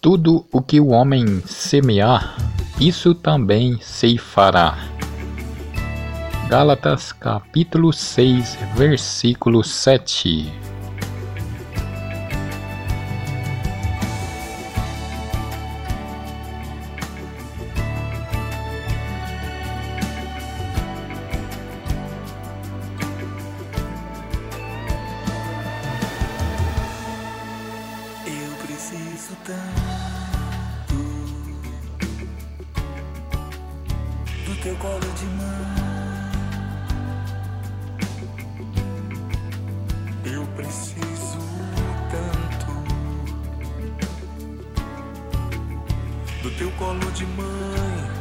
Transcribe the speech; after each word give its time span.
Tudo 0.00 0.46
o 0.52 0.62
que 0.62 0.78
o 0.78 0.90
homem 0.90 1.42
semear, 1.44 2.36
isso 2.80 3.16
também 3.16 3.80
ceifará. 3.80 4.78
Gálatas 6.48 7.10
capítulo 7.12 7.92
6, 7.92 8.56
versículo 8.76 9.64
7. 9.64 10.52
Preciso 28.78 29.36
tanto 29.44 30.94
do 34.46 34.54
teu 34.62 34.76
colo 34.76 35.00
de 35.00 35.24
mão. 35.26 35.66
Eu 40.24 40.46
preciso 40.54 41.38
tanto 42.12 42.66
do 46.44 46.50
teu 46.56 46.70
colo 46.78 47.10
de 47.10 47.26
mão. 47.26 48.17